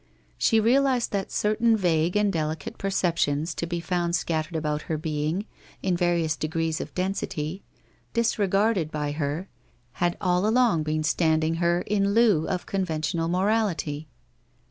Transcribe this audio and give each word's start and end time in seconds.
She 0.39 0.59
realized 0.59 1.11
that 1.11 1.31
certain 1.31 1.77
vague 1.77 2.17
and 2.17 2.33
delicate 2.33 2.79
per 2.79 2.89
ceptions 2.89 3.53
to 3.53 3.67
be 3.67 3.79
found 3.79 4.15
scattered 4.15 4.55
about 4.55 4.81
her 4.89 4.97
being 4.97 5.45
in 5.83 5.95
various 5.95 6.35
274 6.35 6.89
WHITE 6.89 7.07
ROSE 7.13 7.29
OF 7.29 7.37
WEARY 7.37 7.49
LEAF 7.51 7.61
275 7.61 7.61
degrees 8.41 8.51
of 8.51 8.65
density, 8.65 8.83
disregarded 8.89 8.91
by 8.91 9.11
her, 9.11 9.49
had 9.99 10.17
all 10.19 10.47
along 10.47 10.81
been 10.81 11.03
standing 11.03 11.53
her 11.61 11.81
in 11.81 12.15
lieu 12.15 12.47
of 12.47 12.65
conventional 12.65 13.27
morality. 13.27 14.07